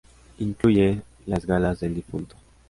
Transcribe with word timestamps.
Incluye 0.39 1.03
"Las 1.27 1.45
galas 1.45 1.81
del 1.81 1.93
difunto". 1.93 2.35